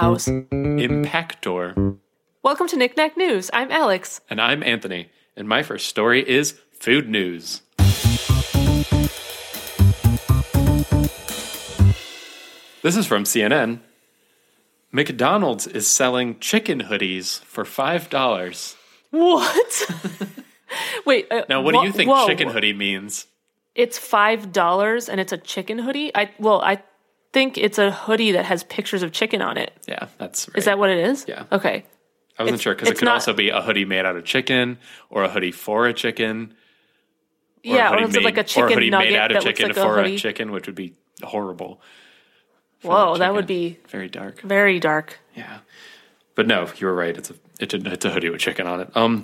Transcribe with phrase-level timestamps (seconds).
[0.00, 0.26] plows.
[0.26, 1.98] Impactor.
[2.42, 3.48] Welcome to Knick-Knack News.
[3.52, 4.20] I'm Alex.
[4.28, 5.08] And I'm Anthony.
[5.36, 7.62] And my first story is food news.
[12.82, 13.82] This is from CNN.
[14.90, 18.74] McDonald's is selling chicken hoodies for $5.
[19.10, 19.90] What?
[21.06, 21.30] Wait.
[21.30, 22.26] Uh, Now, what do you think whoa.
[22.26, 23.28] chicken hoodie means?
[23.76, 26.14] It's five dollars, and it's a chicken hoodie.
[26.14, 26.80] I well, I
[27.34, 29.72] think it's a hoodie that has pictures of chicken on it.
[29.86, 30.56] Yeah, that's right.
[30.56, 31.26] Is that what it is?
[31.28, 31.44] Yeah.
[31.52, 31.84] Okay.
[32.38, 34.24] I wasn't it's- sure because it could not- also be a hoodie made out of
[34.24, 34.78] chicken
[35.10, 36.54] or a hoodie for a chicken.
[37.66, 39.36] Or yeah, a or is it like a chicken or a hoodie nugget made out
[39.36, 40.16] of chicken like for a, hoodie?
[40.16, 41.80] chicken, which would be horrible.
[42.82, 44.40] Whoa, that would be very dark.
[44.42, 45.18] very dark.
[45.34, 45.60] Yeah,
[46.34, 47.16] but no, you were right.
[47.16, 48.90] It's a it's a, it's a hoodie with chicken on it.
[48.94, 49.22] Um,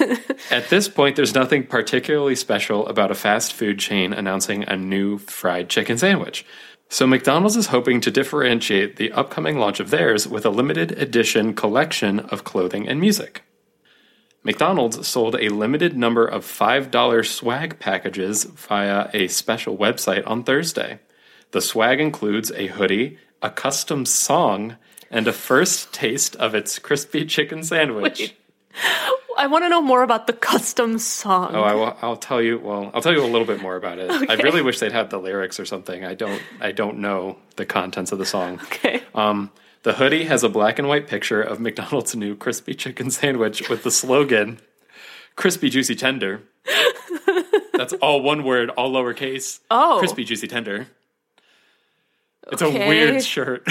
[0.50, 5.18] at this point, there's nothing particularly special about a fast food chain announcing a new
[5.18, 6.46] fried chicken sandwich.
[6.92, 11.54] So McDonald's is hoping to differentiate the upcoming launch of theirs with a limited edition
[11.54, 13.44] collection of clothing and music.
[14.42, 20.98] McDonald's sold a limited number of $5 swag packages via a special website on Thursday.
[21.52, 24.76] The swag includes a hoodie, a custom song,
[25.12, 28.18] and a first taste of its crispy chicken sandwich.
[28.18, 28.36] Wait.
[29.36, 31.54] I want to know more about the custom song.
[31.54, 32.58] Oh, I will, I'll tell you.
[32.58, 34.10] Well, I'll tell you a little bit more about it.
[34.30, 36.04] I really wish they'd had the lyrics or something.
[36.04, 36.42] I don't.
[36.60, 38.60] I don't know the contents of the song.
[38.64, 39.02] okay.
[39.14, 39.50] Um,
[39.82, 43.82] the hoodie has a black and white picture of McDonald's new crispy chicken sandwich with
[43.82, 44.60] the slogan
[45.36, 46.42] "Crispy Juicy Tender."
[47.72, 49.60] That's all one word, all lowercase.
[49.70, 49.96] Oh.
[50.00, 50.86] crispy juicy tender.
[52.52, 52.84] It's Okay.
[52.84, 53.66] a weird shirt.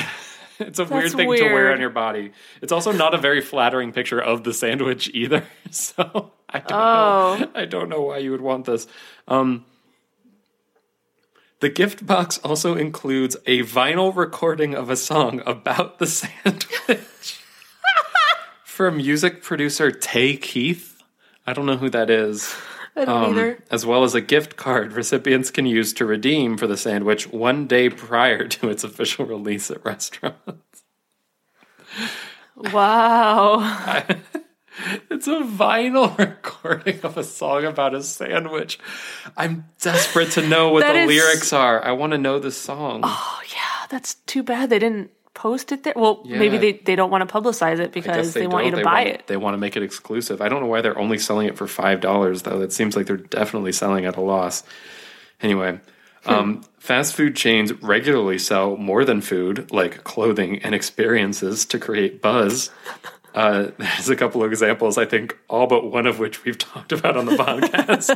[0.67, 2.31] It's a weird That's thing to wear on your body.
[2.61, 5.43] It's also not a very flattering picture of the sandwich either.
[5.71, 7.37] So I don't Oh.
[7.39, 7.51] know.
[7.55, 8.85] I don't know why you would want this.
[9.27, 9.65] Um,
[11.61, 17.39] the gift box also includes a vinyl recording of a song about the sandwich
[18.63, 21.01] from music producer Tay Keith.
[21.45, 22.53] I don't know who that is.
[22.95, 23.59] I don't Um, either.
[23.71, 27.65] as well as a gift card recipients can use to redeem for the sandwich one
[27.67, 30.83] day prior to its official release at restaurants.
[32.55, 34.05] Wow.
[35.11, 38.79] It's a vinyl recording of a song about a sandwich.
[39.35, 41.83] I'm desperate to know what the is- lyrics are.
[41.83, 43.01] I want to know the song.
[43.03, 45.11] Oh yeah, that's too bad they didn't
[45.41, 45.93] post it there.
[45.95, 48.77] Well, maybe they, they don't want to publicize it because guess they, want you to
[48.77, 49.27] They buy want- it.
[49.27, 50.41] They want to make it exclusive.
[50.41, 52.61] I don't know why they're only selling it for five dollars though.
[52.61, 54.63] It seems like they're definitely selling at a loss.
[55.41, 55.79] Anyway,
[56.25, 56.33] Hmm.
[56.33, 62.21] um, fast food chains regularly sell more than food, like clothing and experiences, to create
[62.21, 62.71] buzz.
[63.33, 66.91] Uh, there's a couple of examples, I think, all but one of which we've talked
[66.91, 68.09] about on the podcast.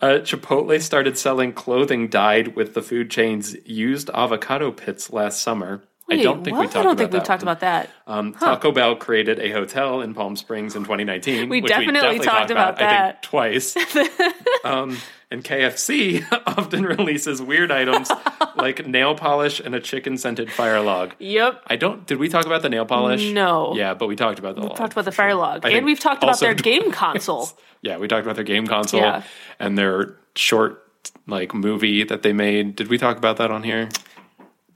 [0.00, 5.82] uh, Chipotle started selling clothing dyed with the food chain's used avocado pits last summer.
[6.10, 6.64] I don't think we what?
[6.64, 7.88] talked I don't about think we've talked about that.
[8.06, 11.48] Um, Taco Bell created a hotel in Palm Springs in 2019.
[11.48, 13.12] We which definitely talked about I that.
[13.12, 13.76] think, twice.
[14.64, 14.98] um,
[15.30, 18.10] and KFC often releases weird items
[18.56, 21.14] like nail polish and a chicken scented fire log.
[21.18, 21.62] Yep.
[21.68, 22.06] I don't.
[22.06, 23.30] Did we talk about the nail polish?
[23.30, 23.74] No.
[23.74, 24.62] Yeah, but we talked about the.
[24.62, 25.64] We talked about the fire log.
[25.64, 27.48] And we've talked about their game console.
[27.80, 29.22] Yeah, we talked about their game console Yeah.
[29.58, 30.86] and their short
[31.26, 32.76] like movie that they made.
[32.76, 33.88] Did we talk about that on here?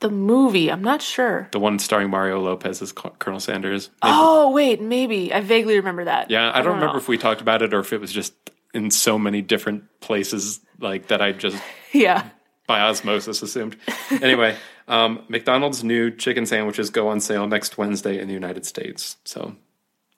[0.00, 1.48] The movie, I'm not sure.
[1.52, 3.88] The one starring Mario Lopez as Colonel Sanders.
[4.02, 5.32] Maybe- Oh, wait, maybe.
[5.32, 6.30] I vaguely remember that.
[6.30, 6.98] Yeah, I don't, remember know.
[6.98, 8.34] if we talked about it or if it was just
[8.74, 11.56] in so many different places like that I just
[11.92, 12.28] Yeah.
[12.66, 13.76] by osmosis assumed.
[14.10, 14.56] anyway,
[14.88, 19.16] um, McDonald's new chicken sandwiches go on sale next Wednesday in the United States.
[19.24, 19.56] So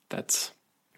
[0.09, 0.51] that's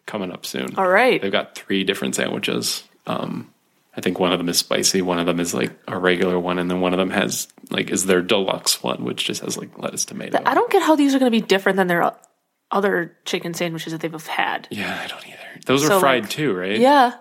[0.06, 0.74] coming up soon.
[0.76, 1.20] All right.
[1.20, 2.82] They've got three different sandwiches.
[3.06, 3.52] Um,
[3.96, 6.58] I think one of them is spicy, one of them is like a regular one,
[6.58, 9.78] and then one of them has like is their deluxe one, which just has like
[9.78, 10.40] lettuce, tomato.
[10.44, 12.12] I don't get how these are going to be different than their
[12.70, 14.68] other chicken sandwiches that they've had.
[14.70, 15.36] yeah, I don't either.
[15.66, 16.78] Those are fried like- too, right?
[16.78, 17.14] Yeah.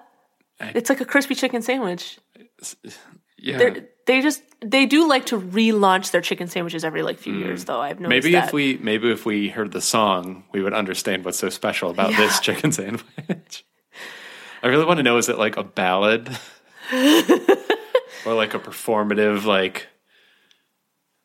[0.59, 2.19] It's like a crispy chicken sandwich.
[3.37, 3.57] yeah.
[3.57, 7.65] They're, they just they do like to relaunch their chicken sandwiches every like few years
[7.65, 7.79] though.
[7.79, 8.23] I've noticed Mm.
[8.23, 8.47] Maybe that.
[8.47, 12.09] if we maybe if we heard the song, we would understand what's so special about
[12.17, 13.65] this chicken sandwich.
[14.63, 16.27] I really want to know is it like a ballad
[18.25, 19.87] or like a performative like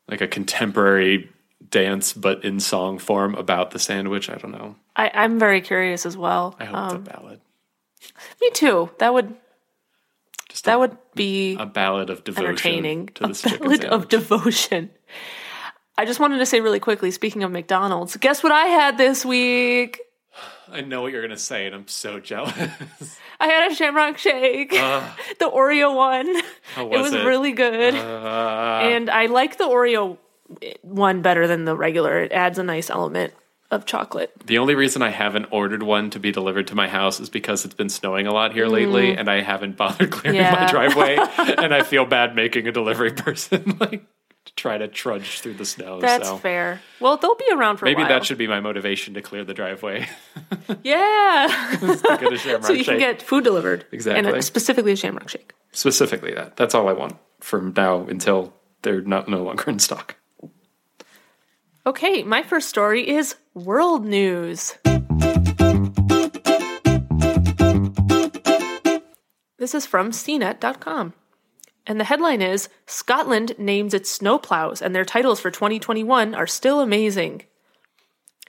[0.08, 1.30] like a contemporary
[1.70, 4.28] dance but in song form about the sandwich?
[4.30, 4.76] I don't know.
[4.96, 6.56] I, I'm very curious as well.
[6.60, 7.40] I hope Um, it's a ballad.
[8.40, 8.90] me too.
[8.98, 9.34] That would
[10.48, 13.06] Just that a, would be a ballad of devotion entertaining.
[13.14, 14.90] to A this chicken ballad of devotion.
[15.96, 19.24] I just wanted to say really quickly, speaking of McDonald's, guess what I had this
[19.24, 20.00] week?
[20.74, 22.54] I know what you're gonna say, and I'm so jealous.
[23.40, 26.26] I had a Shamrock Shake, the Oreo one.
[26.74, 27.24] How it was was it?
[27.24, 30.18] really good, Uh, and I like the Oreo
[30.82, 32.20] one better than the regular.
[32.20, 33.32] It adds a nice element
[33.70, 34.30] of chocolate.
[34.44, 37.64] The only reason I haven't ordered one to be delivered to my house is because
[37.64, 40.70] it's been snowing a lot here lately, and I haven't bothered clearing my Mm.
[40.70, 41.16] Driveway,
[41.62, 44.04] and I feel bad making a delivery person like
[44.56, 46.00] try to trudge through the snow.
[46.00, 46.80] That's so fair.
[47.00, 48.08] Well, they'll be around for maybe a while.
[48.08, 50.08] Maybe that should be my motivation to clear the driveway.
[50.82, 51.76] yeah.
[51.80, 52.86] to get a shamrock so you shake.
[52.86, 53.86] can get food delivered.
[53.92, 54.32] Exactly.
[54.32, 55.52] And specifically a shamrock shake.
[55.72, 56.56] Specifically that.
[56.56, 60.16] That's all I want from now until they're not no longer in stock.
[61.86, 64.74] Okay, my first story is world news.
[69.58, 71.14] This is from cnet.com.
[71.86, 76.80] And the headline is Scotland names its snowplows, and their titles for 2021 are still
[76.80, 77.42] amazing.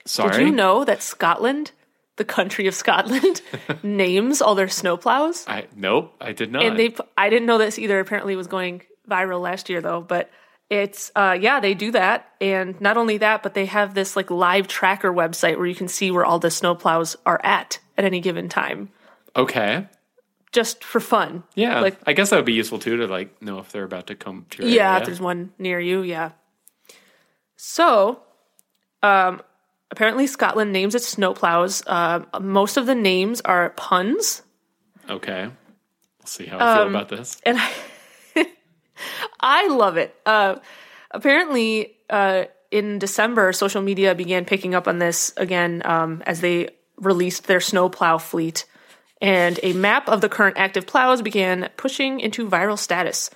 [0.06, 0.32] Sorry.
[0.32, 1.72] Did you know that Scotland,
[2.16, 3.42] the country of Scotland,
[3.84, 5.44] names all their snowplows?
[5.48, 6.64] I nope, I did not.
[6.64, 10.02] and they i didn't know this either apparently it was going viral last year though
[10.02, 10.30] but
[10.70, 14.32] it's uh yeah they do that and not only that but they have this like
[14.32, 18.20] live tracker website where you can see where all the snowplows are at at any
[18.20, 18.90] given time
[19.36, 19.88] okay.
[20.56, 21.82] Just for fun Yeah.
[21.82, 24.16] like I guess that would be useful too to like know if they're about to
[24.16, 25.00] come to your yeah area.
[25.02, 26.32] if there's one near you yeah
[27.58, 28.22] so
[29.04, 29.42] um
[29.92, 34.42] apparently scotland names its snowplows uh, most of the names are puns
[35.08, 35.44] Okay.
[35.46, 37.38] We'll see how I feel Um, about this.
[37.46, 37.70] and I,
[39.40, 40.16] I love it.
[40.26, 40.56] Uh,
[41.12, 46.70] apparently, uh, in December, social media began picking up on this again um, as they
[46.98, 48.66] released their snowplow fleet,
[49.22, 53.30] and a map of the current active plows began pushing into viral status.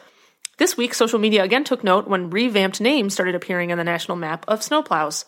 [0.58, 4.18] This week, social media again took note when revamped names started appearing on the national
[4.18, 5.24] map of snowplows.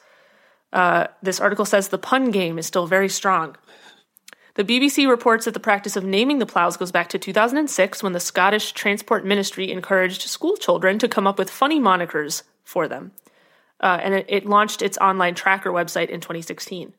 [0.74, 3.56] Uh, this article says the pun game is still very strong.
[4.56, 8.12] The BBC reports that the practice of naming the plows goes back to 2006 when
[8.12, 13.14] the Scottish Transport Ministry encouraged school children to come up with funny monikers for them.
[13.80, 16.94] Uh, and it, it launched its online tracker website in 2016.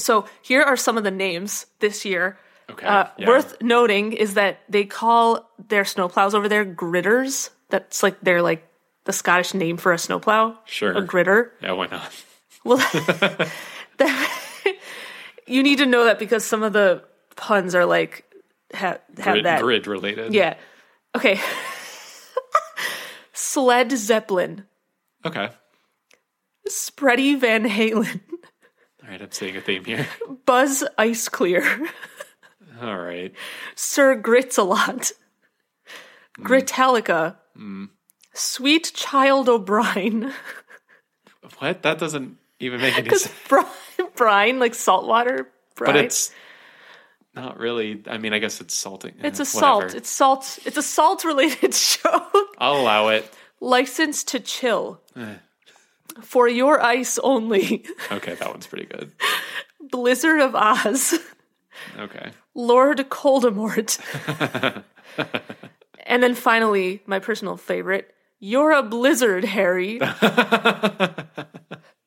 [0.00, 2.38] So here are some of the names this year.
[2.70, 2.86] Okay.
[2.86, 3.26] Uh, yeah.
[3.28, 7.50] Worth noting is that they call their snowplows over there gritters.
[7.68, 8.66] That's like they're like
[9.04, 10.56] the Scottish name for a snowplow.
[10.66, 10.92] Sure.
[10.92, 11.50] A gritter.
[11.62, 12.12] Yeah, why not?
[12.64, 14.38] Well, that,
[15.46, 17.02] you need to know that because some of the
[17.36, 18.24] puns are like
[18.74, 19.62] have, have Grid, that.
[19.62, 20.32] grid related.
[20.34, 20.56] Yeah.
[21.16, 21.40] Okay.
[23.32, 24.64] Sled Zeppelin,
[25.24, 25.48] Okay.
[26.68, 28.20] Spready Van Halen,
[29.10, 30.06] right, I'm seeing a theme here.
[30.46, 31.64] Buzz Ice Clear,
[32.80, 33.32] All right.
[33.74, 35.12] Sir Grits-a-Lot,
[36.38, 36.44] Mm.
[36.46, 37.36] Gritalica,
[38.32, 40.32] Sweet Child O'Brine,
[41.58, 41.82] What?
[41.82, 43.34] That doesn't even make any sense.
[44.14, 45.92] brine, like saltwater brine.
[45.94, 46.30] But it's
[47.34, 48.02] not really.
[48.06, 49.14] I mean, I guess it's salting.
[49.22, 49.94] It's Eh, a salt.
[49.94, 50.58] It's salt.
[50.64, 52.26] It's a salt related show.
[52.58, 53.28] I'll allow it.
[53.60, 55.00] License to chill.
[55.16, 55.34] Eh.
[56.22, 57.84] For your ice only.
[58.10, 59.12] Okay, that one's pretty good.
[59.90, 61.18] Blizzard of Oz.
[61.98, 62.30] Okay.
[62.54, 63.98] Lord Coldemort.
[66.06, 70.00] and then finally, my personal favorite, You're a Blizzard, Harry.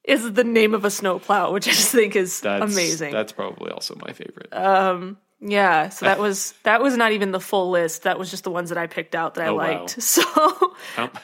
[0.04, 3.14] is the name of a snowplow, which I just think is That's amazing.
[3.14, 4.54] That's probably also my favorite.
[4.54, 8.04] Um, yeah, so that was that was not even the full list.
[8.04, 9.80] That was just the ones that I picked out that I Oh, wow.
[9.80, 10.02] liked.
[10.02, 10.76] So Oh,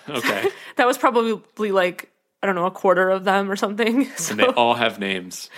[0.10, 0.48] okay.
[0.78, 1.42] that was probably
[1.72, 2.10] like
[2.42, 4.06] I don't know a quarter of them or something.
[4.16, 5.50] So And they all have names.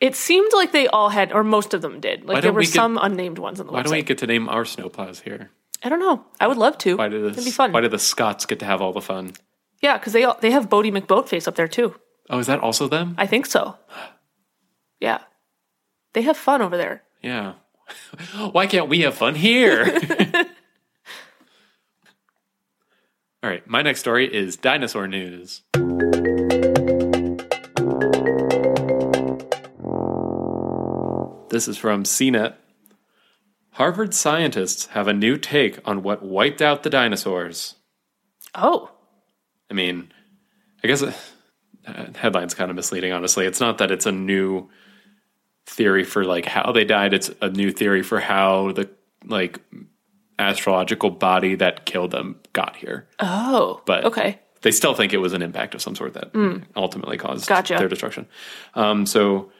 [0.00, 2.24] it seemed like they all had, or most of them did.
[2.24, 3.84] Like there were we get- some unnamed ones on the Why website.
[3.84, 5.50] don't we get to name our snowplows here?
[5.82, 6.24] I don't know.
[6.40, 6.96] I would love to.
[6.96, 7.72] Why did this, It'd be fun.
[7.72, 9.32] Why did the Scots get to have all the fun?
[9.80, 11.94] yeah, because they all, they have Boaty McBoatface up there too.
[12.30, 13.14] Oh, is that also them?
[13.18, 13.76] I think so.
[15.00, 15.20] Yeah,
[16.14, 17.04] they have fun over there.
[17.22, 17.52] Yeah.
[18.50, 19.84] Why can't we have fun here?
[23.40, 25.62] All right, my next story is dinosaur news.
[31.48, 32.54] This is from CNET.
[33.70, 37.76] Harvard scientists have a new take on what wiped out the dinosaurs.
[38.56, 38.90] Oh,
[39.70, 40.10] I mean,
[40.82, 41.12] I guess uh,
[41.86, 43.12] headline's kind of misleading.
[43.12, 44.68] Honestly, it's not that it's a new
[45.66, 47.14] theory for like how they died.
[47.14, 48.90] It's a new theory for how the
[49.24, 49.60] like
[50.40, 53.06] astrological body that killed them got here.
[53.20, 54.38] oh, But okay.
[54.62, 56.30] they still think it was an impact of some sort that
[56.76, 57.76] ultimately caused Gotcha.
[57.78, 58.26] their destruction.
[58.74, 59.50] Um, so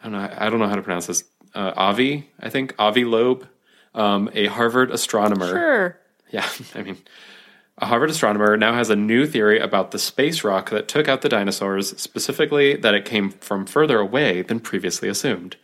[0.00, 0.34] I don't know.
[0.36, 1.22] I don't know how to pronounce this.
[1.54, 3.46] Uh, Avi, I think Avi Loeb,
[3.94, 5.48] um, a Harvard astronomer.
[5.48, 5.98] Sure.
[6.30, 6.96] Yeah, I mean,
[7.78, 11.20] a Harvard astronomer now has a new theory about the space rock that took out
[11.22, 15.56] the dinosaurs, specifically that it came from further away than previously assumed.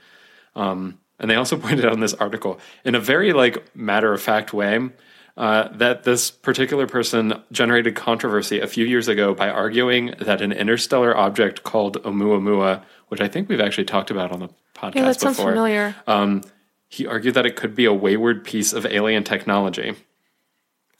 [0.54, 4.20] Um, and they also pointed out in this article, in a very like matter of
[4.22, 4.90] fact way,
[5.38, 10.52] uh, that this particular person generated controversy a few years ago by arguing that an
[10.52, 15.02] interstellar object called Oumuamua, which I think we've actually talked about on the podcast Yeah,
[15.04, 15.94] that sounds before, familiar.
[16.06, 16.42] um,
[16.88, 19.94] he argued that it could be a wayward piece of alien technology.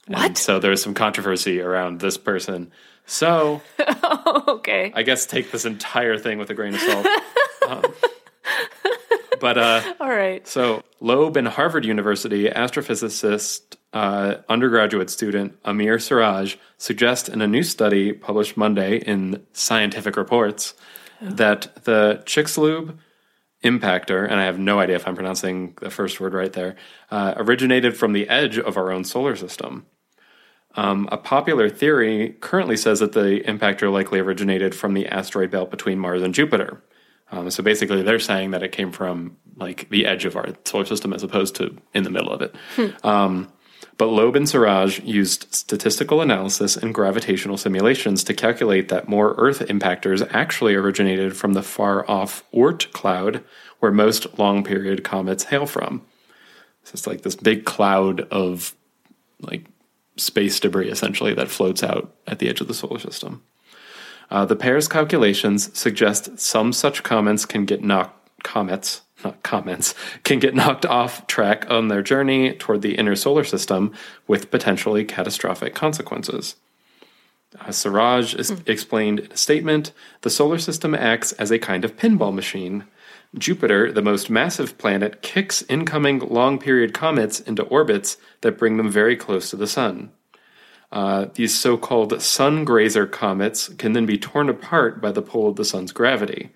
[0.07, 0.37] And What?
[0.37, 2.71] so there was some controversy around this person.
[3.05, 3.61] So
[4.47, 4.91] okay.
[4.95, 7.07] I guess take this entire thing with a grain of salt.
[7.67, 7.83] um,
[9.39, 10.47] but uh, All right.
[10.47, 17.63] so Loeb and Harvard University astrophysicist uh, undergraduate student Amir Siraj suggest in a new
[17.63, 20.73] study published Monday in Scientific Reports
[21.21, 22.97] that the Chicxulub
[23.63, 26.75] impactor, and I have no idea if I'm pronouncing the first word right there,
[27.11, 29.85] uh, originated from the edge of our own solar system.
[30.75, 35.71] Um, a popular theory currently says that the impactor likely originated from the asteroid belt
[35.71, 36.81] between Mars and Jupiter.
[37.31, 40.85] Um, so basically, they're saying that it came from like the edge of our solar
[40.85, 42.55] system as opposed to in the middle of it.
[43.03, 43.51] Um,
[43.99, 49.59] but Loeb and Siraj used statistical analysis and gravitational simulations to calculate that more Earth
[49.59, 53.43] impactors actually originated from the far off Oort cloud,
[53.79, 56.01] where most long period comets hail from.
[56.85, 58.73] So it's like this big cloud of
[59.41, 59.65] like
[60.15, 63.43] space debris essentially that floats out at the edge of the solar system.
[64.31, 70.39] Uh, the pair's calculations suggest some such comets can get knocked comets, not comments, can
[70.39, 73.93] get knocked off track on their journey toward the inner solar system
[74.27, 76.55] with potentially catastrophic consequences.
[77.59, 81.97] Uh, Siraj is explained in a statement the solar system acts as a kind of
[81.97, 82.85] pinball machine.
[83.37, 88.89] Jupiter, the most massive planet, kicks incoming long period comets into orbits that bring them
[88.89, 90.11] very close to the sun.
[90.91, 95.47] Uh, these so called sun grazer comets can then be torn apart by the pull
[95.47, 96.49] of the sun's gravity.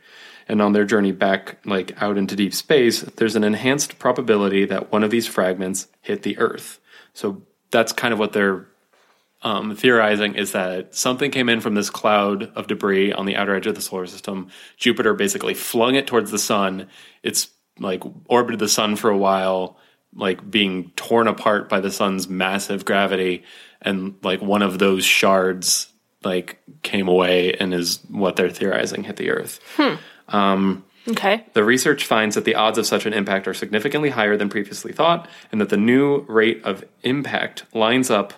[0.48, 4.92] And on their journey back, like out into deep space, there's an enhanced probability that
[4.92, 6.80] one of these fragments hit the Earth.
[7.14, 8.68] So that's kind of what they're
[9.44, 13.56] um, theorizing is that something came in from this cloud of debris on the outer
[13.56, 14.50] edge of the solar system.
[14.78, 16.88] Jupiter basically flung it towards the sun.
[17.24, 19.78] It's like orbited the sun for a while,
[20.16, 23.44] like being torn apart by the sun's massive gravity,
[23.82, 25.88] and like one of those shards
[26.24, 29.60] like came away and is what they're theorizing hit the Earth.
[30.30, 31.46] Um, okay.
[31.54, 34.92] The research finds that the odds of such an impact are significantly higher than previously
[34.92, 38.34] thought, and that the new rate of impact lines up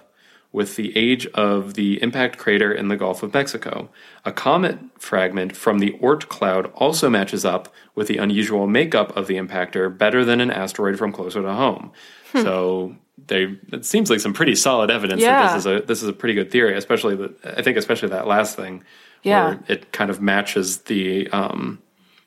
[0.56, 3.90] with the age of the impact crater in the Gulf of Mexico.
[4.24, 9.28] A comet fragment from the Oort cloud also matches up with the unusual makeup of
[9.28, 11.92] the impactor better than an asteroid from closer to home.
[12.32, 12.42] Hmm.
[12.44, 12.96] So
[13.28, 16.14] they it seems like some pretty solid evidence that this is a this is a
[16.14, 18.84] pretty good theory, especially the, I think especially that last thing
[19.26, 19.58] Yeah.
[19.68, 21.80] it kind of matches the um,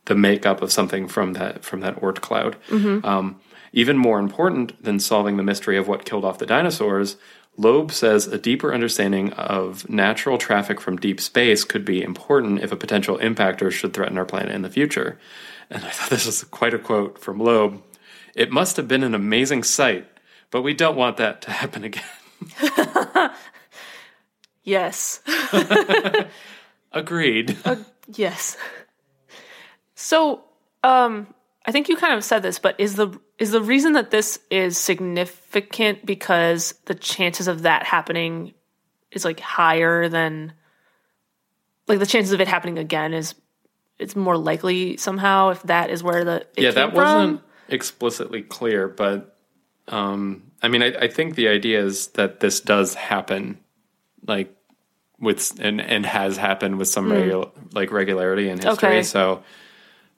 [0.06, 2.56] the makeup of something from that from that Oort cloud.
[3.04, 3.40] Um,
[3.72, 7.16] even more important than solving the mystery of what killed off the dinosaurs,
[7.58, 12.72] Loeb says a deeper understanding of natural traffic from deep space could be important if
[12.72, 15.18] a potential impactor should threaten our planet in the future.
[15.70, 17.82] And I thought this was quite a quote from Loeb.
[18.34, 20.06] It must have been an amazing sight,
[20.50, 22.04] but we don't want that to happen again.
[24.68, 25.20] Yes.
[26.98, 27.56] Agreed.
[28.14, 28.56] Yes.
[29.94, 30.42] So,
[30.82, 31.26] um,
[31.66, 34.38] I think you kind of said this, but is the is the reason that this
[34.50, 38.54] is significant because the chances of that happening
[39.10, 40.52] is like higher than
[41.86, 43.34] like the chances of it happening again is
[43.98, 46.96] it's more likely somehow if that is where the yeah, that from?
[46.96, 49.36] wasn't explicitly clear, but
[49.88, 53.58] um, I mean, I, I think the idea is that this does happen,
[54.26, 54.54] like
[55.20, 58.88] with and and has happened with some regu- like regularity in history.
[58.88, 59.02] Okay.
[59.02, 59.42] So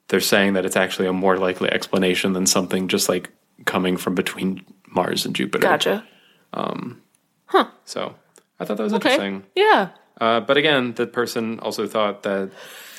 [0.07, 3.31] they're saying that it's actually a more likely explanation than something just like
[3.65, 5.61] coming from between Mars and Jupiter.
[5.61, 6.05] Gotcha.
[6.53, 7.67] Huh.
[7.85, 8.15] So
[8.59, 9.13] I thought that was Okay.
[9.13, 9.43] interesting.
[9.55, 9.89] Yeah.
[10.19, 12.51] Uh, but again, the person also thought that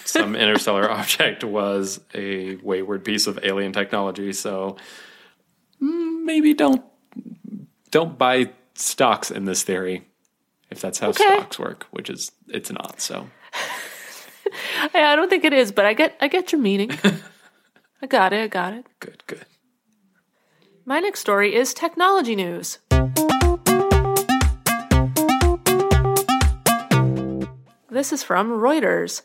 [0.05, 4.33] some interstellar object was a wayward piece of alien technology.
[4.33, 4.77] So
[5.81, 6.83] mm, maybe don't
[7.91, 10.07] don't buy stocks in this theory
[10.73, 11.23] if that's how Okay.
[11.39, 13.01] stocks work, which is it's not.
[13.01, 13.29] So
[14.95, 16.91] I don't think it is, but I get I get your meaning.
[18.03, 18.43] I got it.
[18.43, 18.87] I got it.
[18.99, 19.45] good, good.
[20.85, 22.79] My next story is technology news.
[27.91, 29.23] This is from Reuters,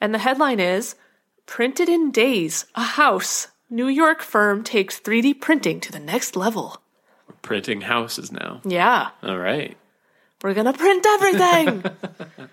[0.00, 0.94] and the headline is
[1.46, 3.48] Printed in Days, a house.
[3.70, 6.76] New York firm takes 3D printing to the next level.
[7.40, 8.60] Printing houses now.
[8.64, 9.76] Yeah, All right.
[10.42, 11.84] We're gonna print everything.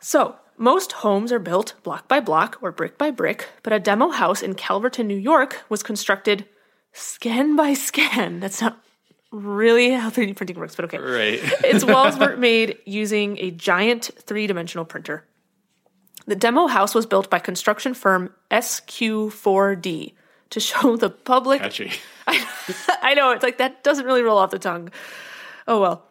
[0.00, 4.10] so, most homes are built block by block or brick by brick, but a demo
[4.10, 6.46] house in Calverton, New York was constructed
[6.92, 8.40] scan by scan.
[8.40, 8.80] That's not
[9.30, 10.98] really how 3D printing works, but okay.
[10.98, 11.40] Right.
[11.64, 15.24] Its walls were made using a giant three dimensional printer.
[16.26, 20.14] The demo house was built by construction firm SQ4D
[20.50, 21.60] to show the public.
[21.60, 21.92] Catchy.
[22.26, 24.90] I know, it's like that doesn't really roll off the tongue.
[25.68, 26.06] Oh well.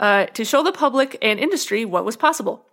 [0.00, 2.64] Uh, to show the public and industry what was possible.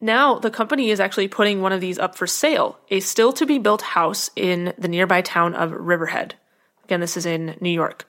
[0.00, 3.46] Now, the company is actually putting one of these up for sale, a still to
[3.46, 6.34] be built house in the nearby town of Riverhead.
[6.84, 8.08] Again, this is in New York.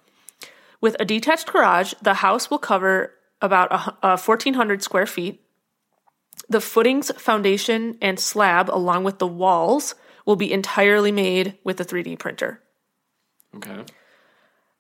[0.80, 5.42] With a detached garage, the house will cover about a, a 1,400 square feet.
[6.50, 11.86] The footings, foundation, and slab, along with the walls, will be entirely made with a
[11.86, 12.62] 3D printer.
[13.56, 13.84] Okay.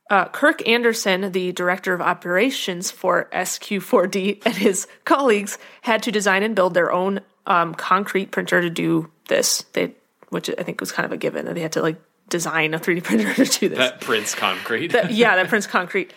[0.10, 6.44] Uh, Kirk Anderson, the director of operations for SQ4D, and his colleagues had to design
[6.44, 9.66] and build their own um, concrete printer to do this.
[9.74, 9.94] They,
[10.30, 12.00] which I think was kind of a given that they had to like
[12.30, 13.78] design a 3D printer to do this.
[13.78, 14.94] That prints concrete.
[15.10, 16.14] yeah, that prints concrete.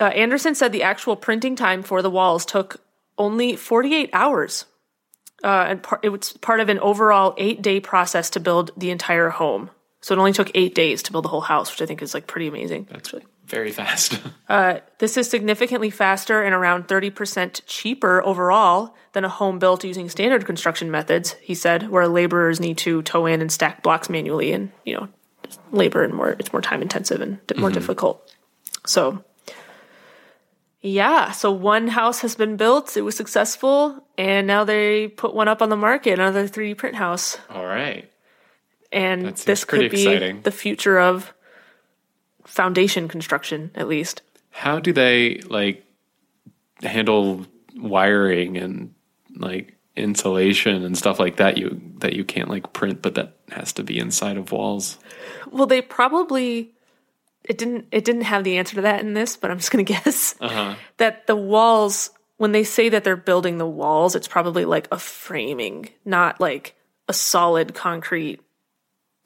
[0.00, 2.80] Uh, Anderson said the actual printing time for the walls took
[3.16, 4.64] only 48 hours.
[5.42, 8.90] Uh, and par- it was part of an overall eight day process to build the
[8.90, 9.70] entire home.
[10.00, 12.14] So it only took eight days to build the whole house, which I think is
[12.14, 12.86] like pretty amazing.
[12.90, 13.24] That's actually.
[13.46, 14.20] Very fast.
[14.48, 20.08] Uh, this is significantly faster and around 30% cheaper overall than a home built using
[20.08, 24.52] standard construction methods, he said, where laborers need to tow in and stack blocks manually
[24.52, 25.06] and, you know,
[25.70, 27.74] labor and more it's more time intensive and more mm-hmm.
[27.74, 28.34] difficult.
[28.86, 29.22] So
[30.80, 35.48] yeah, so one house has been built, it was successful, and now they put one
[35.48, 37.36] up on the market, another 3D print house.
[37.50, 38.10] All right.
[38.90, 40.42] And this could be exciting.
[40.42, 41.34] the future of
[42.44, 44.22] foundation construction at least.
[44.50, 45.84] How do they like
[46.82, 48.94] handle wiring and
[49.36, 53.72] like insulation and stuff like that you that you can't like print but that has
[53.74, 54.98] to be inside of walls?
[55.50, 56.72] Well, they probably
[57.44, 59.84] it didn't it didn't have the answer to that in this, but I'm just going
[59.84, 60.76] to guess uh-huh.
[60.96, 64.98] that the walls when they say that they're building the walls, it's probably like a
[64.98, 66.76] framing, not like
[67.08, 68.40] a solid concrete.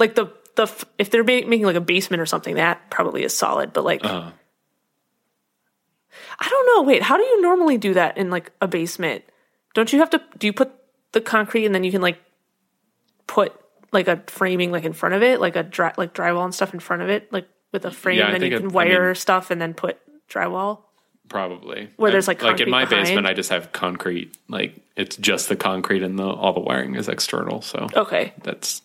[0.03, 0.67] Like the the
[0.99, 4.05] if they're ma- making like a basement or something, that probably is solid, but like
[4.05, 4.31] uh-huh.
[6.41, 6.83] I don't know.
[6.83, 9.23] Wait, how do you normally do that in like a basement?
[9.75, 10.73] Don't you have to do you put
[11.13, 12.19] the concrete and then you can like
[13.27, 13.53] put
[13.93, 16.75] like a framing like in front of it, like a dry, like drywall and stuff
[16.75, 18.75] in front of it, like with a frame, Yeah, and then you it- can I
[18.75, 20.81] wire mean- stuff and then put drywall.
[21.29, 21.89] Probably.
[21.97, 23.07] Where there's, like, like in my behind.
[23.07, 26.95] basement I just have concrete like it's just the concrete and the all the wiring
[26.97, 28.83] is external so Okay, that's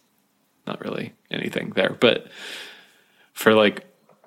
[0.68, 2.28] not really anything there but
[3.34, 3.86] for like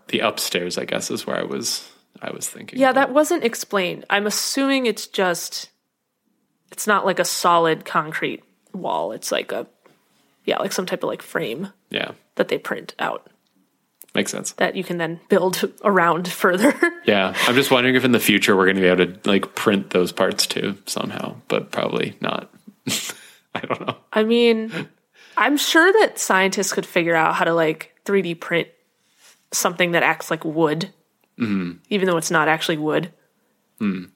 [0.08, 1.88] the upstairs I guess is where I was
[2.22, 4.04] I was thinking yeah, that wasn't explained.
[4.10, 5.70] I'm assuming it's just
[6.72, 9.12] it's not like a solid concrete wall.
[9.12, 9.66] It's like a
[10.44, 13.28] yeah, like some type of like frame yeah that they print out
[14.14, 16.74] makes sense that you can then build around further.
[17.06, 19.54] Yeah, I'm just wondering if in the future we're going to be able to like
[19.54, 22.52] print those parts too somehow, but probably not.
[23.54, 23.96] I don't know.
[24.12, 24.70] I mean,
[25.40, 28.68] I'm sure that scientists could figure out how to like 3D print
[29.52, 30.92] something that acts like wood,
[31.38, 31.78] mm-hmm.
[31.88, 33.12] even though it's not actually wood.
[33.80, 34.10] Mm.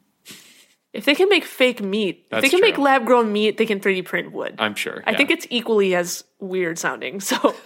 [0.92, 3.80] If they can make fake meat, if they can make lab grown meat, they can
[3.80, 4.54] 3D print wood.
[4.58, 5.02] I'm sure.
[5.06, 7.20] I think it's equally as weird sounding.
[7.20, 7.56] So,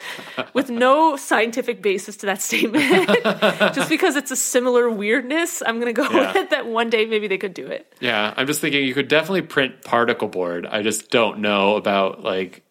[0.52, 2.84] with no scientific basis to that statement,
[3.74, 6.32] just because it's a similar weirdness, I'm going to go Yeah.
[6.34, 7.94] with that one day maybe they could do it.
[8.00, 8.34] yeah.
[8.36, 10.66] I'm just thinking you could definitely print particle board.
[10.66, 12.63] I just don't know about like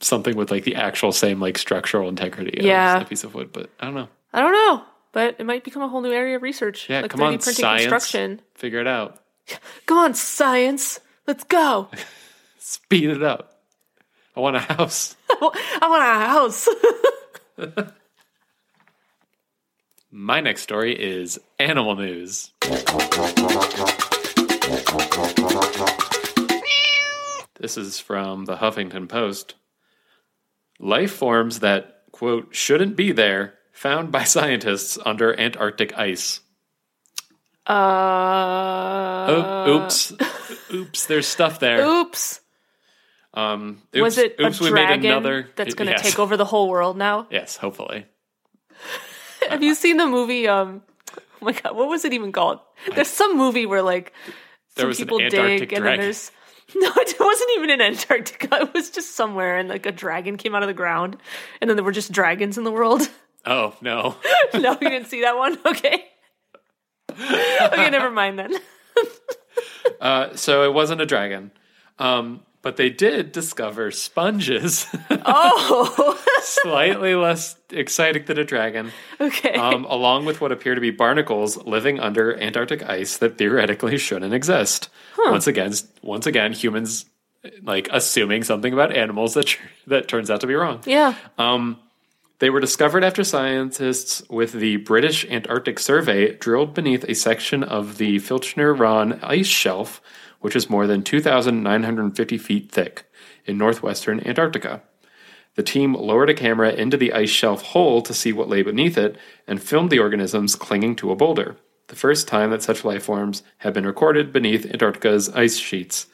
[0.00, 2.96] something with like the actual same like structural integrity Yeah.
[2.96, 4.08] of a piece of wood, but I don't know.
[4.32, 4.82] I don't know,
[5.12, 6.88] but it might become a whole new area of research.
[6.88, 7.82] Yeah, like come 3D on, printing science.
[7.82, 8.40] construction.
[8.54, 9.22] Figure it out.
[9.86, 11.00] Come on, science.
[11.26, 11.88] Let's go.
[12.58, 13.62] Speed it up.
[14.36, 15.16] I want a house.
[15.30, 16.68] I want a house.
[20.10, 22.50] My next story is animal news.
[27.60, 29.54] This is from the Huffington Post.
[30.78, 36.40] Life forms that, quote, shouldn't be there, found by scientists under Antarctic ice.
[37.66, 40.12] Uh, Oh, oops.
[40.72, 41.84] oops, there's stuff there.
[41.86, 42.40] oops.
[43.34, 45.48] Um, oops, Was it oops, a dragon made another.
[45.54, 46.02] that's going to yes.
[46.02, 47.26] take over the whole world now?
[47.30, 48.06] Yes, hopefully.
[49.50, 50.48] Have you seen the movie?
[50.48, 50.82] Um,
[51.16, 52.60] oh my god, what was it even called?
[52.94, 54.12] There's some movie where like
[54.76, 56.30] There some was people Antarctic dig, and then there's
[56.74, 58.48] no, it wasn't even in Antarctica.
[58.62, 61.16] It was just somewhere, and like a dragon came out of the ground,
[61.60, 63.08] and then there were just dragons in the world.
[63.46, 64.16] Oh, no.
[64.54, 65.58] no, you didn't see that one.
[65.66, 66.04] Okay.
[67.20, 68.54] okay, never mind then.
[70.00, 71.50] Uh, so it wasn't a dragon.
[71.98, 79.54] Um, but they did discover sponges, Oh, slightly less exciting than a dragon, okay.
[79.54, 84.34] um, along with what appear to be barnacles living under Antarctic ice that theoretically shouldn't
[84.34, 84.90] exist.
[85.16, 87.06] Once again, once again, humans
[87.62, 90.82] like assuming something about animals that tr- that turns out to be wrong.
[90.84, 91.14] yeah.
[91.38, 91.78] Um,
[92.40, 97.96] They were discovered after scientists with the British Antarctic Survey drilled beneath a section of
[97.96, 100.02] the Filchner Ronne ice shelf,
[100.40, 103.04] which is more than 2,950 feet thick,
[103.44, 104.82] in northwestern Antarctica.
[105.56, 108.96] The team lowered a camera into the ice shelf hole to see what lay beneath
[108.96, 111.56] it and filmed the organisms clinging to a boulder,
[111.88, 116.06] the first time that such life forms have been recorded beneath Antarctica's ice sheets.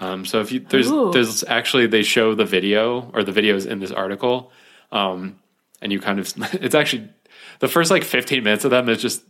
[0.00, 1.12] Um, so if you there's Ooh.
[1.12, 4.52] there's actually they show the video or the videos in this article,
[4.90, 5.38] um,
[5.82, 7.08] and you kind of it's actually
[7.58, 9.22] the first like 15 minutes of them is just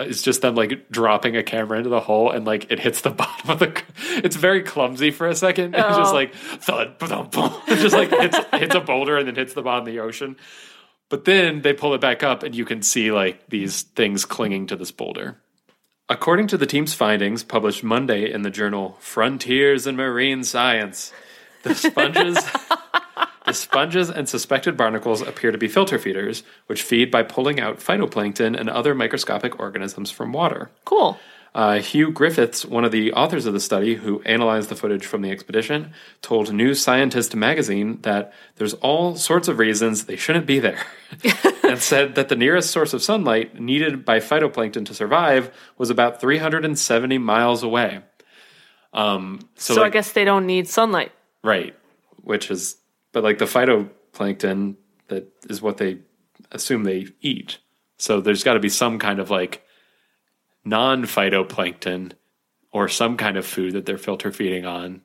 [0.00, 3.10] it's just them like dropping a camera into the hole and like it hits the
[3.22, 3.82] bottom of the
[4.24, 6.14] it's very clumsy for a second it's just Oh.
[6.14, 7.52] like thud boom, boom.
[7.68, 10.36] it just like hits, hits a boulder and then hits the bottom of the ocean
[11.08, 14.66] but then they pull it back up and you can see like these things clinging
[14.68, 15.36] to this boulder
[16.10, 21.12] According to the team's findings, published Monday in the journal Frontiers in Marine Science,
[21.64, 22.38] the sponges,
[23.48, 27.78] the sponges and suspected barnacles appear to be filter feeders, which feed by pulling out
[27.80, 30.70] phytoplankton and other microscopic organisms from water.
[30.84, 31.18] Cool.
[31.54, 35.22] Uh, Hugh Griffiths, one of the authors of the study who analyzed the footage from
[35.22, 40.58] the expedition, told New Scientist magazine that there's all sorts of reasons they shouldn't be
[40.60, 40.78] there,
[41.64, 46.20] and said that the nearest source of sunlight needed by phytoplankton to survive was about
[46.20, 48.00] 370 miles away.
[48.92, 51.12] Um, so, So, I guess they don't need sunlight.
[51.42, 51.74] right,
[52.22, 52.76] which is,
[53.12, 54.76] but like the phytoplankton
[55.08, 55.98] that is what they
[56.52, 57.58] assume they eat.
[57.98, 59.64] So there's got to be some kind of like
[60.64, 62.12] non phytoplankton
[62.72, 65.00] or some kind of food that they're filter feeding on,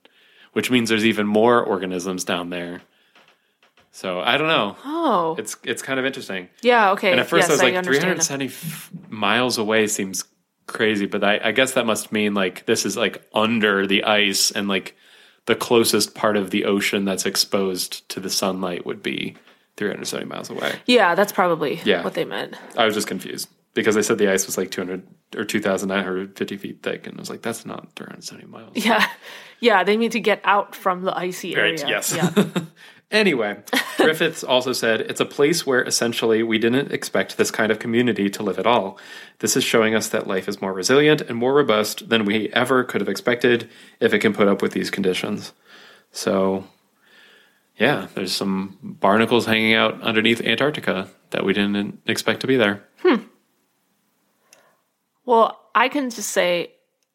[0.54, 2.82] which means there's even more organisms down there.
[3.92, 4.76] So I don't know.
[4.84, 6.50] Oh, It's it's kind of interesting.
[6.62, 6.92] yeah.
[6.92, 7.12] Okay.
[7.12, 10.24] And at first yes, I was like understand 370 f- miles away seems
[10.68, 14.50] crazy, but I, I guess that must mean like this is like under the ice
[14.52, 14.96] and like
[15.46, 19.36] the closest part of the ocean that's exposed to the sunlight would be
[19.78, 20.76] 370 miles away.
[20.86, 22.04] Yeah, that's probably Yeah.
[22.04, 22.56] what they meant.
[22.78, 25.04] I was just confused because they said the ice was like 200
[25.36, 28.72] or 2,950 feet thick, and I was like, that's not 370 miles.
[28.76, 29.06] Yeah,
[29.60, 29.84] yeah.
[29.84, 31.72] They need to get out from the icy area.
[31.74, 32.14] Right, yes.
[32.16, 32.32] Yeah.
[33.14, 33.58] Anyway,
[33.98, 38.28] Griffiths also said it's a place where essentially we didn't expect this kind of community
[38.32, 38.98] to live at all.
[39.38, 42.84] This is showing us that life is more resilient and more robust than we ever
[42.84, 45.54] could have expected if it can put up with these conditions.
[46.12, 46.66] So,
[47.78, 52.84] yeah, there's some barnacles hanging out underneath Antarctica that we didn't expect to be there.
[52.98, 53.24] Hmm.
[55.24, 56.74] Well, I can just say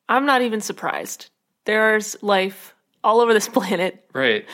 [0.09, 1.31] I'm not even surprised.
[1.65, 4.09] There's life all over this planet.
[4.13, 4.47] Right.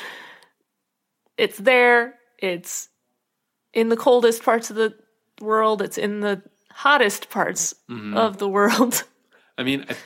[1.37, 2.15] It's there.
[2.39, 2.89] It's
[3.73, 4.95] in the coldest parts of the
[5.41, 5.83] world.
[5.83, 8.17] It's in the hottest parts Mm-hmm.
[8.17, 9.05] of the world.
[9.59, 9.97] I mean, I,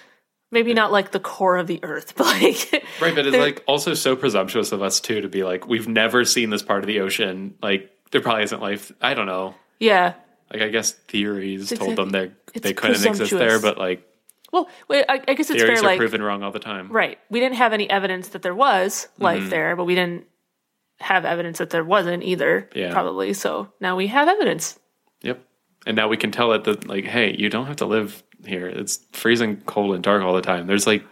[0.51, 3.93] Maybe not like the core of the earth, but like right, but it's like also
[3.93, 7.01] so presumptuous of us too to be like, we've never seen this part of the
[7.01, 7.55] ocean.
[7.63, 8.91] Like, there probably isn't life.
[9.03, 9.55] I don't know.
[9.79, 10.15] yeah.
[10.51, 14.09] Like I guess theories It's told them they they couldn't exist there, but like
[14.51, 15.89] Well, I, I guess it's theories fair.
[15.89, 16.91] are Like proven wrong all the time.
[16.91, 17.19] Right.
[17.29, 19.49] We didn't have any evidence that there was life Mm-hmm.
[19.51, 20.25] there, but we didn't
[21.01, 22.93] have evidence that there wasn't either, Yeah.
[22.93, 23.33] probably.
[23.35, 24.79] So now we have evidence.
[25.23, 25.41] Yep.
[25.87, 28.67] And now we can tell it that like, hey, you don't have to live here.
[28.67, 30.67] It's freezing cold and dark all the time.
[30.67, 31.05] There's like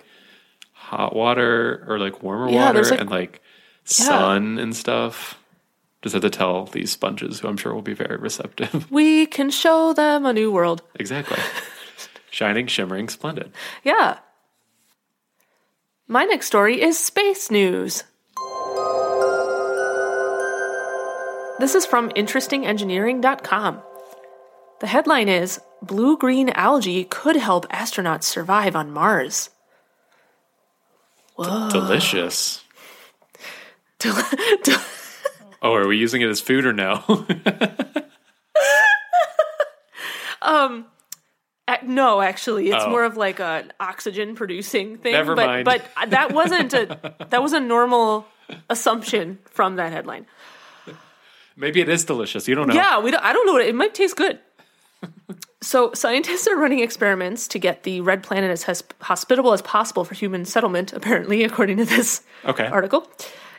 [0.72, 3.40] hot water or like warmer Yeah, water like- and like
[3.84, 5.38] sun and stuff.
[6.02, 8.90] Just have to tell these sponges, who I'm sure will be very receptive.
[8.92, 10.82] We can show them a new world.
[10.96, 11.38] exactly.
[12.30, 13.50] Shining, shimmering, splendid.
[13.82, 14.18] Yeah.
[16.06, 18.04] My next story is space news.
[21.58, 23.82] This is from interestingengineering.com.
[24.80, 29.50] The headline is Blue green algae could help astronauts survive on Mars.
[31.36, 31.68] Whoa.
[31.70, 32.62] Delicious.
[35.62, 37.02] Oh, are we using it as food or no?
[41.68, 42.90] Uh, no, actually, it's Oh.
[42.90, 45.12] more of like an oxygen producing thing.
[45.12, 45.64] Never but, mind.
[45.64, 48.26] But that wasn't a that was a normal
[48.70, 50.26] assumption from that headline.
[51.56, 52.46] Maybe it is delicious.
[52.48, 52.74] You don't know.
[52.74, 54.38] Yeah, we don't, I don't know it, it might taste good.
[55.62, 60.04] so scientists are running experiments to get the red planet as hos- hospitable as possible
[60.04, 60.92] for human settlement.
[60.92, 62.66] Apparently, according to this Okay.
[62.66, 63.08] article,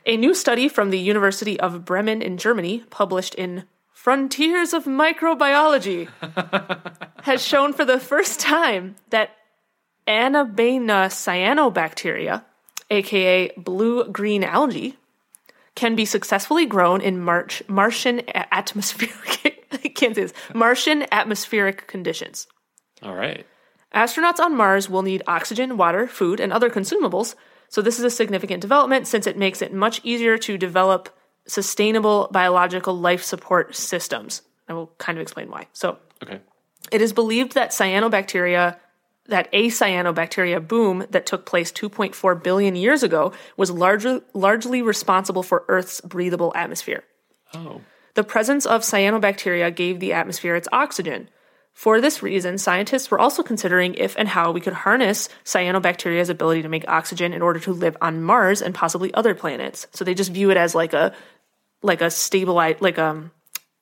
[0.06, 6.08] a new study from the University of Bremen in Germany, published in Frontiers of Microbiology,
[7.24, 9.32] has shown for the first time that
[10.08, 12.44] Anabaena cyanobacteria,
[12.90, 14.96] aka blue green algae,
[15.78, 22.48] can be successfully grown in March, Martian atmospheric I can't say this Martian atmospheric conditions.
[23.04, 23.46] All right.
[23.94, 27.36] Astronauts on Mars will need oxygen, water, food, and other consumables,
[27.70, 31.10] so this is a significant development since it makes it much easier to develop
[31.46, 34.42] sustainable biological life support systems.
[34.68, 35.68] I will kind of explain why.
[35.74, 36.40] So, Okay.
[36.92, 38.78] it is believed that cyanobacteria,
[39.28, 45.44] that a cyanobacteria boom that took place 2.4 billion years ago, was largely, largely responsible
[45.44, 47.04] for Earth's breathable atmosphere.
[47.54, 47.82] Oh.
[48.16, 51.30] The presence of cyanobacteria gave the atmosphere its oxygen.
[51.74, 56.64] For this reason, scientists were also considering if and how we could harness cyanobacteria's ability
[56.64, 59.86] to make oxygen in order to live on Mars and possibly other planets.
[59.92, 61.14] So they just view it as like a
[61.84, 63.30] like a stabilized like um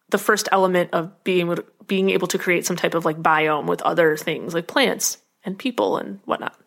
[0.09, 3.81] the first element of being being able to create some type of like biome with
[3.83, 6.57] other things like plants and people and whatnot.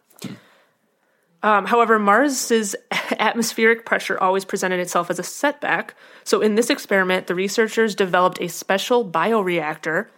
[1.43, 2.75] Um, however, Mars's
[3.19, 5.95] atmospheric pressure always presented itself as a setback.
[6.25, 10.09] So, in this experiment, the researchers developed a special bioreactor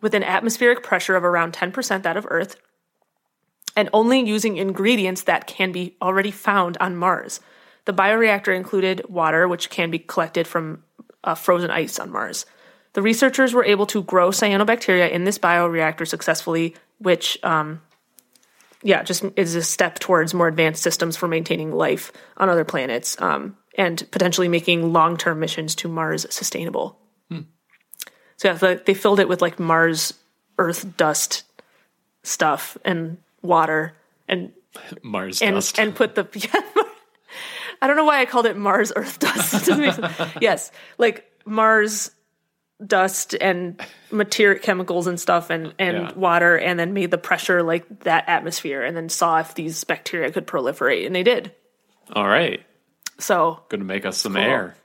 [0.00, 2.56] with an atmospheric pressure of around 10% that of Earth,
[3.74, 7.40] and only using ingredients that can be already found on Mars.
[7.84, 10.84] The bioreactor included water, which can be collected from
[11.24, 12.46] uh, frozen ice on Mars.
[12.92, 17.80] The researchers were able to grow cyanobacteria in this bioreactor successfully, which um,
[18.82, 23.20] yeah, just is a step towards more advanced systems for maintaining life on other planets
[23.20, 26.98] um, and potentially making long term missions to Mars sustainable.
[28.38, 30.14] So yeah, the, they filled it with like Mars
[30.58, 31.42] Earth dust
[32.22, 33.94] stuff and water
[34.28, 34.52] and
[35.02, 35.78] Mars and dust.
[35.78, 36.82] and put the yeah,
[37.82, 39.54] I don't know why I called it Mars Earth dust.
[39.54, 40.32] It doesn't make sense.
[40.40, 42.12] yes, like Mars
[42.84, 43.80] dust and
[44.12, 46.12] material chemicals and stuff and and Yeah.
[46.14, 50.30] water and then made the pressure like that atmosphere and then saw if these bacteria
[50.30, 51.52] could proliferate and they did.
[52.12, 52.64] All right.
[53.18, 54.42] So, Going to make us some Cool.
[54.42, 54.76] air.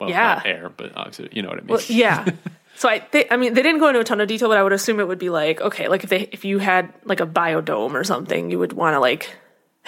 [0.00, 0.34] Well, Yeah.
[0.36, 1.30] not air, but oxygen.
[1.34, 1.68] You know what I mean?
[1.68, 2.24] well, yeah.
[2.76, 4.62] So I, they, I mean, they didn't go into a ton of detail, but I
[4.62, 7.26] would assume it would be like, okay, like if they, if you had like a
[7.26, 9.30] biodome or something, you would want to like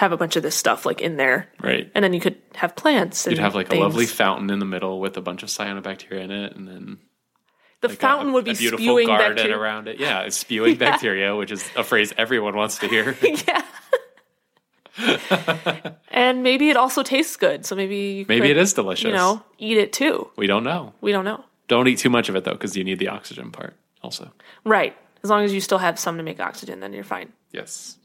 [0.01, 1.91] have a bunch of this stuff like in there, right.
[1.95, 3.27] and then you could have plants.
[3.27, 3.81] You'd have like things.
[3.81, 6.99] a lovely fountain in the middle with a bunch of cyanobacteria in it, and then
[7.83, 9.59] The like a- fountain would be a beautiful spewing garden bacteria.
[9.59, 10.01] around it.
[10.01, 13.17] Yeah, it's spewing bacteria, which is a phrase everyone wants to hear.
[13.23, 13.63] yeah.
[16.11, 19.05] and maybe it also tastes good, so maybe Maybe could, it is delicious.
[19.05, 20.31] You know, eat it too.
[20.37, 20.95] we don't know.
[21.01, 21.45] We don't know.
[21.69, 24.31] Don't eat too much of it though, because you need the oxygen part also.
[24.65, 24.97] Right.
[25.23, 27.33] As long as you still have some to make oxygen, then you're fine.
[27.53, 27.97] Yes.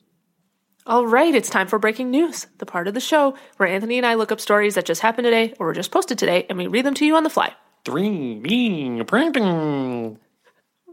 [0.87, 4.05] All right, it's time for breaking news, the part of the show where Anthony and
[4.05, 6.67] I look up stories that just happened today or were just posted today, and we
[6.67, 7.55] read them to you on the fly.
[7.83, 10.19] Three, bing, printing.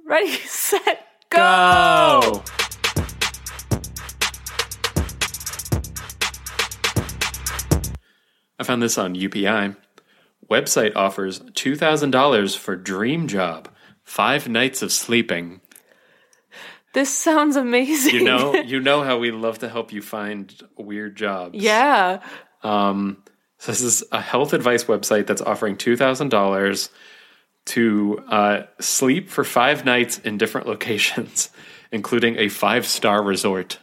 [0.07, 2.21] Ready, set, go!
[2.23, 2.43] Go.
[8.59, 9.77] I found this on UPI.
[10.51, 13.69] Website offers $2,000 for dream job.
[14.05, 15.61] Five nights of sleeping.
[16.95, 18.15] This sounds amazing.
[18.15, 21.55] You know, you know how we love to help you find weird jobs.
[21.59, 22.21] yeah.
[22.63, 26.91] So this is a health advice website that's offering two thousand dollars
[27.67, 31.51] to uh, sleep for five nights in different locations,
[31.93, 33.79] including a five star resort.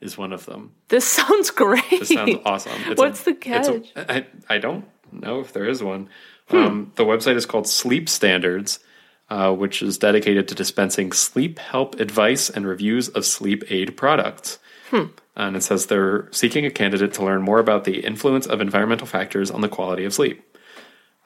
[0.00, 0.74] Is one of them.
[0.88, 1.82] This sounds great.
[1.88, 2.72] This sounds awesome.
[2.88, 3.84] It's What's the a- catch?
[3.96, 6.10] I, I don't know if there is one.
[6.48, 6.56] Hmm.
[6.56, 8.80] Um, the website is called Sleep Standards,
[9.30, 14.58] uh, which is dedicated to dispensing sleep help advice and reviews of sleep aid products.
[14.90, 15.06] Hmm.
[15.36, 19.06] And it says they're seeking a candidate to learn more about the influence of environmental
[19.06, 20.42] factors on the quality of sleep.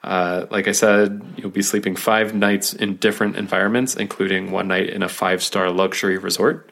[0.03, 4.89] Uh, like I said, you'll be sleeping five nights in different environments, including one night
[4.89, 6.71] in a five star luxury resort.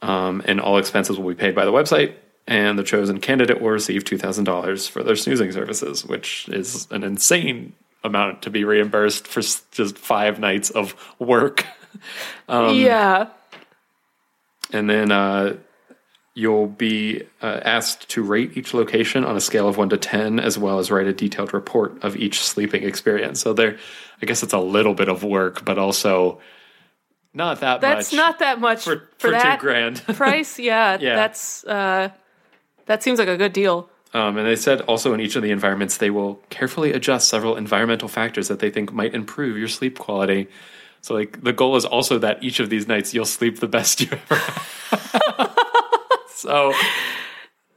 [0.00, 2.14] Um, and all expenses will be paid by the website.
[2.46, 7.74] And the chosen candidate will receive $2,000 for their snoozing services, which is an insane
[8.04, 11.66] amount to be reimbursed for just five nights of work.
[12.48, 13.28] Um, yeah.
[14.72, 15.56] And then uh,
[16.34, 20.40] you'll be uh, asked to rate each location on a scale of one to 10,
[20.40, 23.40] as well as write a detailed report of each sleeping experience.
[23.40, 23.78] So there,
[24.20, 26.40] I guess it's a little bit of work, but also
[27.34, 30.02] not that That's much That's not that much for, for, for that two grand.
[30.14, 30.58] price.
[30.58, 31.16] Yeah, Yeah.
[31.16, 32.08] that's uh,
[32.86, 33.88] that seems like a good deal.
[34.14, 37.56] Um, and they said also in each of the environments, they will carefully adjust several
[37.56, 40.48] environmental factors that they think might improve your sleep quality.
[41.00, 44.00] So, like, the goal is also that each of these nights you'll sleep the best
[44.02, 45.56] you ever have.
[46.28, 46.74] so,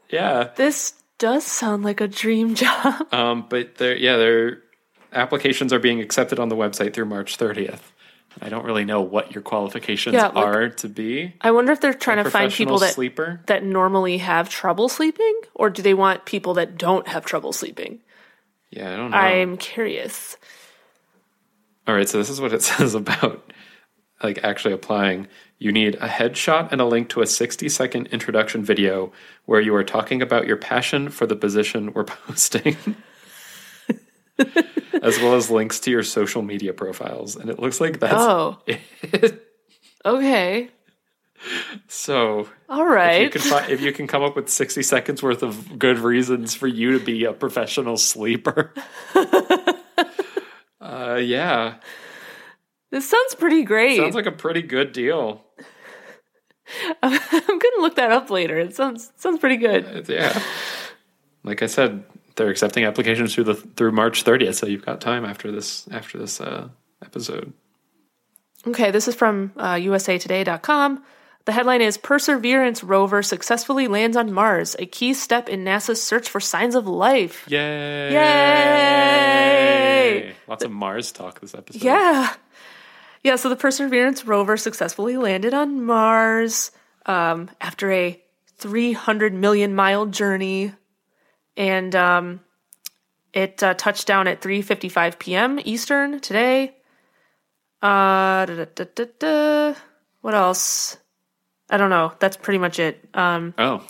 [0.10, 0.50] yeah.
[0.56, 3.14] This does sound like a dream job.
[3.14, 4.62] Um, but yeah, their
[5.14, 7.80] applications are being accepted on the website through March 30th.
[8.42, 11.80] I don't really know what your qualifications Yeah, like- are to be I wonder if
[11.82, 13.42] they're trying to find people that sleeper.
[13.48, 18.02] that normally have trouble sleeping, or do they want people that don't have trouble sleeping?
[18.72, 19.18] Yeah, I don't know.
[19.18, 20.38] I'm curious.
[21.88, 23.52] All right, so this is what it says about
[24.24, 25.28] like actually applying.
[25.60, 29.14] You need a headshot and a link to a 60 second introduction video
[29.46, 32.76] where you are talking about your passion for the position we're posting.
[35.02, 37.36] as well as links to your social media profiles.
[37.36, 38.58] And it looks like that's Oh,
[40.06, 40.70] okay,
[41.88, 43.36] so all right.
[43.36, 46.68] if you, if you can come up with 60 seconds worth of good reasons for
[46.68, 48.74] you to be a professional sleeper.
[50.82, 51.76] uh, yeah,
[52.92, 53.98] this sounds pretty great.
[53.98, 55.42] sounds like a pretty good deal.
[57.04, 58.58] I'm gonna look that up later.
[58.58, 59.86] It sounds sounds pretty good.
[59.86, 60.42] It's- yeah.
[61.44, 62.04] Like I said,
[62.36, 66.18] they're accepting applications through the through March 30th, so you've got time after this after
[66.18, 66.70] this uh,
[67.04, 67.54] episode.
[68.68, 71.04] Okay, this is from uh, USAToday.com.
[71.46, 76.28] The headline is Perseverance rover successfully lands on Mars, a key step in NASA's search
[76.28, 77.46] for signs of life.
[77.48, 78.12] Yay!
[78.12, 79.36] Yay!
[80.48, 81.84] Lots of Mars talk this episode.
[81.84, 82.34] Yeah.
[83.24, 86.72] Yeah, so the Perseverance rover successfully landed on Mars
[87.06, 88.20] um, after a
[88.58, 90.74] 300 million mile journey.
[91.58, 92.40] And um,
[93.34, 95.60] it uh, touched down at 3.55 p.m.
[95.64, 96.76] Eastern today.
[97.82, 99.74] Uh, da, da, da.
[100.22, 100.98] What else?
[101.70, 102.14] I don't know.
[102.20, 103.08] That's pretty much it.
[103.14, 103.86] Um, Oh.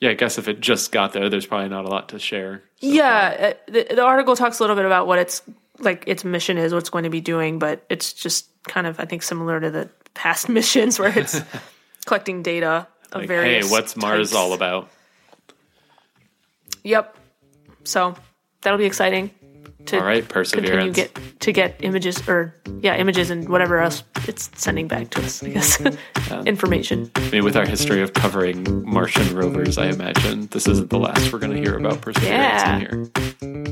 [0.00, 2.62] Yeah, I guess if it just got there, there's probably not a lot to share.
[2.80, 5.42] so yeah, uh, the, the article talks a little bit about what its
[5.78, 8.98] like its mission is, what it's going to be doing, but it's just kind of
[8.98, 11.40] I think similar to the past missions where it's
[12.06, 13.66] collecting data of Like, various.
[13.66, 14.36] hey, what's Mars types.
[14.36, 14.88] all about?
[16.84, 17.16] Yep.
[17.84, 18.14] So
[18.62, 19.30] that'll be exciting
[19.86, 20.96] to All right, continue Perseverance.
[20.96, 25.42] get to get images or yeah images and whatever else it's sending back to us.
[25.42, 25.80] I guess
[26.46, 27.10] information.
[27.16, 31.32] I mean, with our history of covering Martian rovers, I imagine this isn't the last
[31.32, 32.74] we're going to hear about Perseverance Yeah.
[32.76, 32.80] in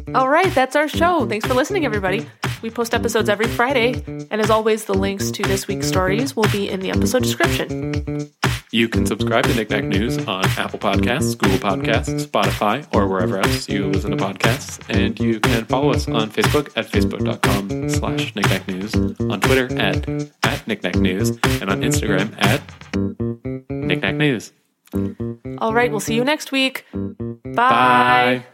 [0.03, 0.15] here.
[0.17, 1.25] All right, that's our show.
[1.27, 2.27] Thanks for listening, everybody.
[2.63, 6.49] We post episodes every Friday, and as always, the links to this week's stories will
[6.51, 8.29] be in the episode description.
[8.73, 13.69] You can subscribe to Knickknack News on Apple Podcasts, Google Podcasts, Spotify, or wherever else
[13.69, 14.81] you listen to podcasts.
[14.89, 20.09] And you can follow us on Facebook at facebook.com slash knickknack news, on Twitter at,
[20.45, 21.31] at knickknack news,
[21.61, 22.63] and on Instagram at
[23.71, 24.53] knickknack news.
[25.59, 26.87] All right, we'll see you next week.
[26.93, 27.53] Bye.
[27.55, 28.45] Bye.